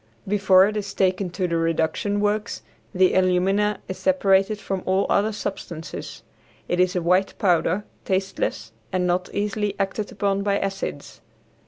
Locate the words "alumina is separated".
3.13-4.57